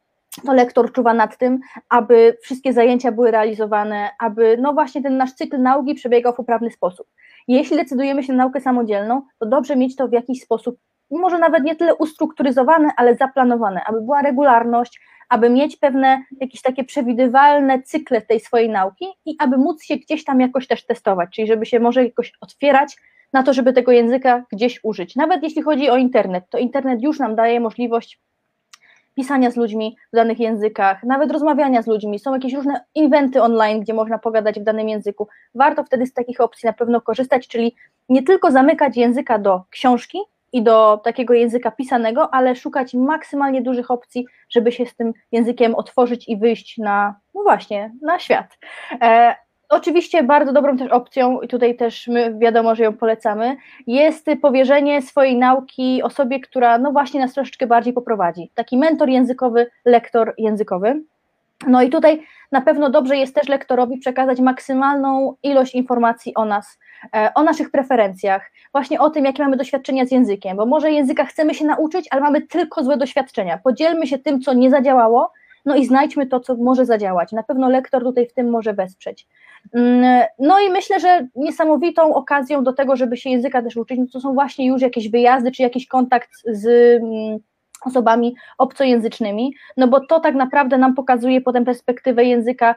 [0.46, 5.34] to lektor czuwa nad tym, aby wszystkie zajęcia były realizowane, aby no właśnie ten nasz
[5.34, 7.08] cykl nauki przebiegał w poprawny sposób.
[7.48, 10.78] Jeśli decydujemy się na naukę samodzielną, to dobrze mieć to w jakiś sposób,
[11.12, 16.84] może nawet nie tyle ustrukturyzowane, ale zaplanowane, aby była regularność, aby mieć pewne jakieś takie
[16.84, 21.48] przewidywalne cykle tej swojej nauki i aby móc się gdzieś tam jakoś też testować, czyli
[21.48, 22.98] żeby się może jakoś otwierać
[23.34, 25.16] na to, żeby tego języka gdzieś użyć.
[25.16, 28.20] Nawet jeśli chodzi o internet, to internet już nam daje możliwość
[29.16, 32.20] pisania z ludźmi w danych językach, nawet rozmawiania z ludźmi.
[32.20, 35.28] Są jakieś różne inwenty online, gdzie można pogadać w danym języku.
[35.56, 37.76] Warto wtedy z takich opcji na pewno korzystać, czyli
[38.10, 40.20] nie tylko zamykać języka do książki
[40.54, 45.76] i do takiego języka pisanego, ale szukać maksymalnie dużych opcji, żeby się z tym językiem
[45.76, 48.58] otworzyć i wyjść na, no właśnie, na świat.
[49.74, 53.58] Oczywiście bardzo dobrą też opcją, i tutaj też my wiadomo, że ją polecamy,
[53.88, 58.52] jest powierzenie swojej nauki osobie, która no właśnie nas troszeczkę bardziej poprowadzi.
[58.56, 61.02] Taki mentor językowy, lektor językowy.
[61.68, 66.80] No i tutaj na pewno dobrze jest też lektorowi przekazać maksymalną ilość informacji o nas,
[67.16, 71.26] e, o naszych preferencjach, właśnie o tym, jakie mamy doświadczenia z językiem, bo może języka
[71.26, 73.58] chcemy się nauczyć, ale mamy tylko złe doświadczenia.
[73.58, 75.32] Podzielmy się tym, co nie zadziałało,
[75.66, 77.32] no i znajdźmy to, co może zadziałać.
[77.32, 79.28] Na pewno lektor tutaj w tym może wesprzeć.
[79.74, 84.06] Mm, no i myślę, że niesamowitą okazją do tego, żeby się języka też uczyć, no
[84.14, 86.66] to są właśnie już jakieś wyjazdy, czy jakiś kontakt z
[87.04, 87.40] mm,
[87.86, 92.76] osobami obcojęzycznymi, no bo to tak naprawdę nam pokazuje potem perspektywę języka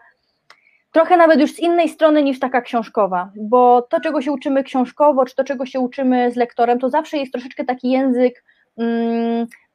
[0.95, 5.25] trochę nawet już z innej strony niż taka książkowa, bo to, czego się uczymy książkowo,
[5.25, 8.45] czy to, czego się uczymy z lektorem, to zawsze jest troszeczkę taki język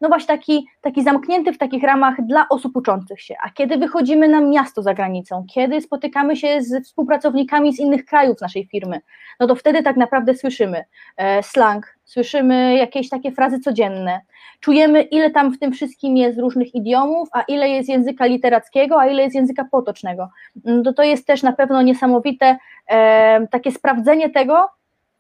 [0.01, 3.35] no właśnie taki, taki zamknięty w takich ramach dla osób uczących się.
[3.43, 8.41] A kiedy wychodzimy na miasto za granicą, kiedy spotykamy się z współpracownikami z innych krajów
[8.41, 9.01] naszej firmy,
[9.39, 10.83] no to wtedy tak naprawdę słyszymy
[11.17, 14.21] e, slang, słyszymy jakieś takie frazy codzienne,
[14.59, 19.07] czujemy ile tam w tym wszystkim jest różnych idiomów, a ile jest języka literackiego, a
[19.07, 20.29] ile jest języka potocznego.
[20.65, 22.57] No to to jest też na pewno niesamowite
[22.87, 24.69] e, takie sprawdzenie tego,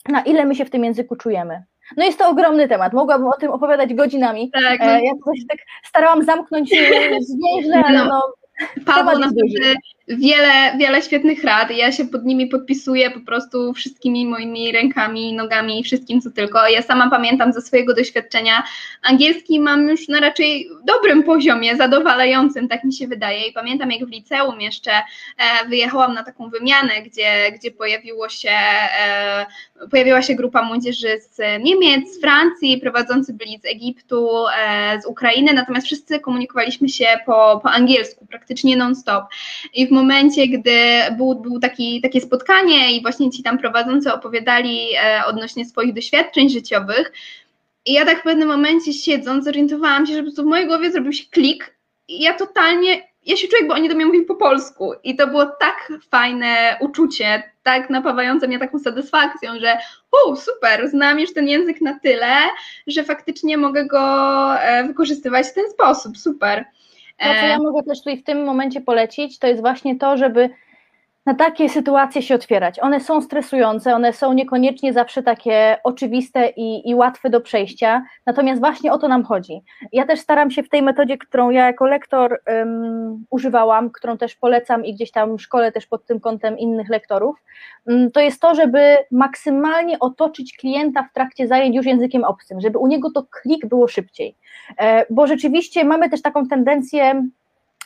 [0.09, 1.63] na ile my się w tym języku czujemy.
[1.97, 4.51] No jest to ogromny temat, mogłabym o tym opowiadać godzinami.
[4.51, 4.85] Tak, no.
[4.85, 6.69] Ja to się tak starałam zamknąć
[7.29, 8.21] zwięźle, ale no, no
[8.85, 9.41] Paweł naprawdę
[10.09, 11.71] wiele, wiele świetnych rad.
[11.71, 16.67] Ja się pod nimi podpisuję po prostu wszystkimi moimi rękami, nogami, wszystkim co tylko.
[16.67, 18.63] Ja sama pamiętam ze swojego doświadczenia.
[19.03, 23.47] Angielski mam już na raczej dobrym poziomie, zadowalającym, tak mi się wydaje.
[23.47, 28.57] I pamiętam, jak w liceum jeszcze e, wyjechałam na taką wymianę, gdzie, gdzie pojawiło się,
[28.99, 29.45] e,
[29.91, 35.53] pojawiła się grupa młodzieży z Niemiec, z Francji, prowadzący byli z Egiptu, e, z Ukrainy,
[35.53, 39.23] natomiast wszyscy komunikowaliśmy się po, po angielsku, praktycznie non-stop.
[39.73, 40.71] I w momencie, gdy
[41.17, 46.49] był, był taki, takie spotkanie i właśnie ci tam prowadzący opowiadali e, odnośnie swoich doświadczeń
[46.49, 47.11] życiowych,
[47.85, 50.91] i ja tak w pewnym momencie siedząc, zorientowałam się, że po prostu w mojej głowie
[50.91, 51.75] zrobił się klik
[52.07, 55.27] i ja totalnie, ja się czuję, jakby oni do mnie mówili po polsku i to
[55.27, 59.77] było tak fajne uczucie, tak napawające mnie taką satysfakcją, że
[60.27, 62.35] u, super, znam już ten język na tyle,
[62.87, 64.01] że faktycznie mogę go
[64.55, 66.65] e, wykorzystywać w ten sposób, super.
[67.19, 70.17] To, co ja e, mogę też tutaj w tym momencie polecić, to jest właśnie to,
[70.17, 70.49] żeby
[71.25, 72.79] na takie sytuacje się otwierać.
[72.79, 78.61] One są stresujące, one są niekoniecznie zawsze takie oczywiste i, i łatwe do przejścia, natomiast
[78.61, 79.61] właśnie o to nam chodzi.
[79.91, 84.35] Ja też staram się w tej metodzie, którą ja jako lektor um, używałam, którą też
[84.35, 87.43] polecam i gdzieś tam szkole też pod tym kątem innych lektorów,
[87.85, 92.77] um, to jest to, żeby maksymalnie otoczyć klienta w trakcie zajęć już językiem obcym, żeby
[92.77, 94.35] u niego to klik było szybciej.
[94.77, 97.23] E, bo rzeczywiście mamy też taką tendencję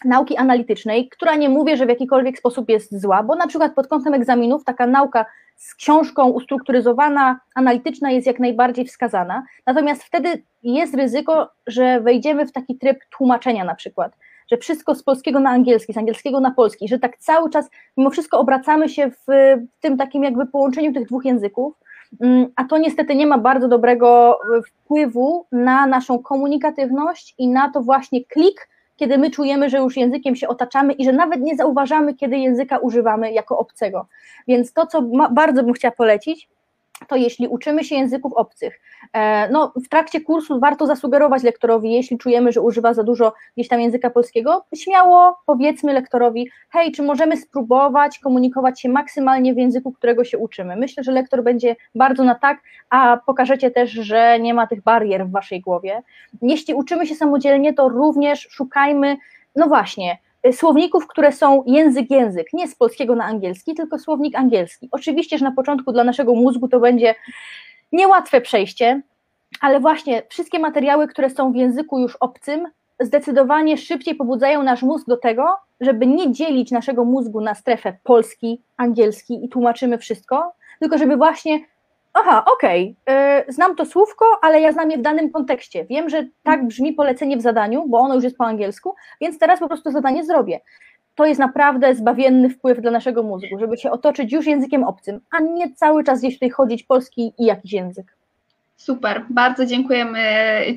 [0.05, 3.87] nauki analitycznej, która nie mówię, że w jakikolwiek sposób jest zła, bo na przykład pod
[3.87, 5.25] kątem egzaminów taka nauka
[5.55, 12.51] z książką ustrukturyzowana, analityczna jest jak najbardziej wskazana, natomiast wtedy jest ryzyko, że wejdziemy w
[12.51, 14.17] taki tryb tłumaczenia na przykład,
[14.51, 18.09] że wszystko z polskiego na angielski, z angielskiego na polski, że tak cały czas mimo
[18.09, 19.25] wszystko obracamy się w,
[19.81, 21.73] tym takim jakby połączeniu tych dwóch języków,
[22.21, 27.81] mm, a to niestety nie ma bardzo dobrego wpływu na naszą komunikatywność i na to
[27.81, 28.67] właśnie klik,
[29.03, 32.77] kiedy my czujemy, że już językiem się otaczamy i że nawet nie zauważamy, kiedy języka
[32.77, 34.07] używamy jako obcego.
[34.47, 36.49] Więc to, co bardzo bym chciała polecić,
[37.07, 38.79] to jeśli uczymy się języków obcych,
[39.51, 43.81] no w trakcie kursu warto zasugerować lektorowi, jeśli czujemy, że używa za dużo gdzieś tam
[43.81, 50.23] języka polskiego, śmiało powiedzmy lektorowi, hej, czy możemy spróbować komunikować się maksymalnie w języku, którego
[50.23, 50.75] się uczymy.
[50.75, 55.27] Myślę, że lektor będzie bardzo na tak, a pokażecie też, że nie ma tych barier
[55.27, 56.01] w waszej głowie.
[56.41, 59.17] Jeśli uczymy się samodzielnie, to również szukajmy,
[59.55, 60.17] no właśnie,
[60.51, 64.89] słowników, które są język-język, nie z polskiego na angielski, tylko słownik angielski.
[64.91, 67.15] Oczywiście, że na początku dla naszego mózgu to będzie
[67.93, 69.01] niełatwe przejście,
[69.61, 72.67] ale właśnie wszystkie materiały, które są w języku już obcym,
[72.99, 78.61] zdecydowanie szybciej pobudzają nasz mózg do tego, żeby nie dzielić naszego mózgu na strefę polski,
[78.77, 81.59] angielski i tłumaczymy wszystko, tylko żeby właśnie
[82.13, 85.85] aha, okej, okay, znam to słówko, ale ja znam je w danym kontekście.
[85.85, 89.59] Wiem, że tak brzmi polecenie w zadaniu, bo ono już jest po angielsku, więc teraz
[89.59, 90.59] po prostu zadanie zrobię.
[91.15, 95.39] To jest naprawdę zbawienny wpływ dla naszego mózgu, żeby się otoczyć już językiem obcym, a
[95.39, 98.15] nie cały czas gdzieś tutaj chodzić polski i jakiś język.
[98.75, 100.19] Super, bardzo dziękujemy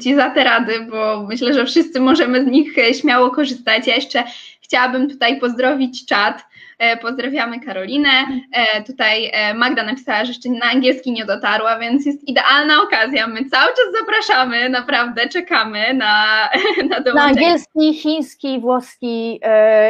[0.03, 3.87] Ci za te rady, bo myślę, że wszyscy możemy z nich śmiało korzystać.
[3.87, 4.25] Ja jeszcze
[4.67, 6.45] chciałabym tutaj pozdrowić czat
[6.79, 8.11] E, pozdrawiamy Karolinę.
[8.53, 13.27] E, tutaj e, Magda napisała, że jeszcze na angielski nie dotarła, więc jest idealna okazja.
[13.27, 16.49] My cały czas zapraszamy, naprawdę czekamy na,
[16.91, 17.15] na dołączenie.
[17.15, 19.41] Na angielski, chiński, włoski,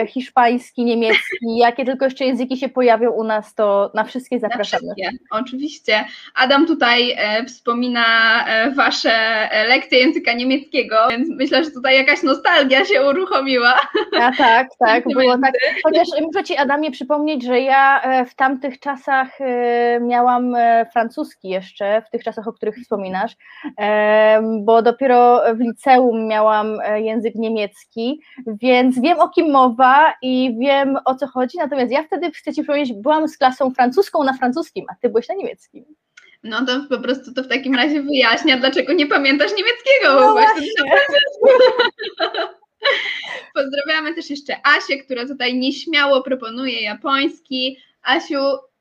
[0.09, 1.57] hiszpański, niemiecki.
[1.59, 4.87] Jakie tylko jeszcze języki się pojawią u nas, to na wszystkie zapraszamy.
[4.87, 6.05] Na wszystkie, oczywiście.
[6.35, 8.05] Adam tutaj wspomina
[8.75, 13.81] Wasze lekcje języka niemieckiego, więc myślę, że tutaj jakaś nostalgia się uruchomiła.
[14.21, 15.52] A tak, tak, było tak.
[15.83, 20.87] Chociaż muszę Ci, Adam, mnie przypomnieć, że ja e, w tamtych czasach e, miałam e,
[20.92, 23.37] francuski jeszcze, w tych czasach, o których wspominasz,
[24.61, 31.14] bo dopiero w liceum miałam język niemiecki, więc wiem o kim mowa i wiem o
[31.14, 34.94] co chodzi, natomiast ja wtedy, chcę Ci powiedzieć, byłam z klasą francuską na francuskim, a
[35.02, 35.85] Ty byłeś na niemieckim.
[36.44, 40.20] No to po prostu to w takim razie wyjaśnia, dlaczego nie pamiętasz niemieckiego.
[40.20, 40.66] No właśnie.
[43.55, 47.79] Pozdrawiamy też jeszcze Asię, która tutaj nieśmiało proponuje japoński.
[48.03, 48.38] Asiu,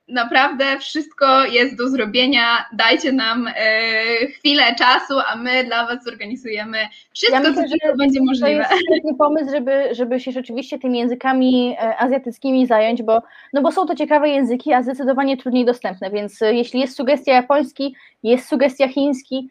[0.08, 2.66] naprawdę wszystko jest do zrobienia.
[2.74, 6.78] Dajcie nam e, chwilę czasu, a my dla Was zorganizujemy
[7.14, 8.66] wszystko, ja myślę, co tylko będzie możliwe.
[8.70, 13.22] To jest świetny pomysł, żeby, żeby się rzeczywiście tymi językami e, azjatyckimi zająć, bo,
[13.54, 17.34] no bo są to ciekawe języki, a zdecydowanie trudniej dostępne, więc e, jeśli jest sugestia
[17.34, 19.50] japoński, jest sugestia chiński,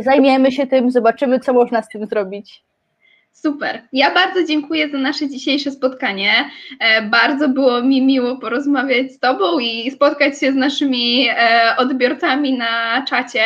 [0.00, 2.64] zajmiemy się tym, zobaczymy, co można z tym zrobić.
[3.32, 3.82] Super.
[3.92, 6.50] Ja bardzo dziękuję za nasze dzisiejsze spotkanie.
[6.80, 12.52] E, bardzo było mi miło porozmawiać z Tobą i spotkać się z naszymi e, odbiorcami
[12.58, 13.42] na czacie.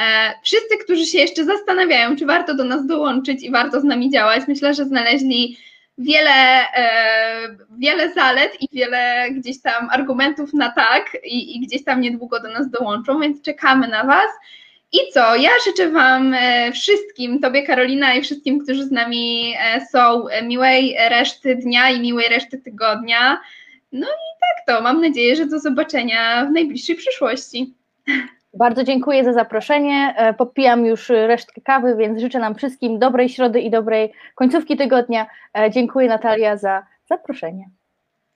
[0.00, 4.10] E, wszyscy, którzy się jeszcze zastanawiają, czy warto do nas dołączyć i warto z nami
[4.10, 5.58] działać, myślę, że znaleźli
[5.98, 6.64] wiele,
[7.78, 12.48] wiele zalet i wiele gdzieś tam argumentów na tak i, i gdzieś tam niedługo do
[12.48, 14.30] nas dołączą, więc czekamy na Was.
[14.94, 15.36] I co?
[15.36, 20.42] Ja życzę Wam e, wszystkim, Tobie Karolina i wszystkim, którzy z nami e, są, e,
[20.42, 23.40] miłej reszty dnia i miłej reszty tygodnia.
[23.92, 27.74] No i tak to, mam nadzieję, że do zobaczenia w najbliższej przyszłości.
[28.54, 30.14] Bardzo dziękuję za zaproszenie.
[30.38, 35.26] Popijam już resztkę kawy, więc życzę nam wszystkim dobrej środy i dobrej końcówki tygodnia.
[35.70, 37.68] Dziękuję Natalia za zaproszenie.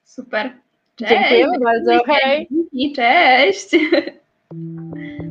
[0.03, 0.51] Super.
[0.95, 1.11] Cześć.
[1.11, 2.03] Dziękujemy bardzo.
[2.07, 2.47] Hej.
[2.71, 3.69] I cześć.